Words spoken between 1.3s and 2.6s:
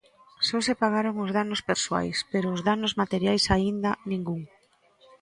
danos persoais, pero